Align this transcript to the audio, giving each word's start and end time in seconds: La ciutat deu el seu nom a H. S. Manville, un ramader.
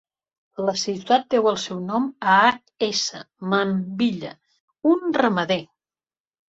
La 0.69 0.73
ciutat 0.83 1.27
deu 1.33 1.49
el 1.51 1.59
seu 1.65 1.83
nom 1.91 2.09
a 2.31 2.39
H. 2.47 2.57
S. 2.89 3.23
Manville, 3.53 4.35
un 4.95 5.09
ramader. 5.23 5.65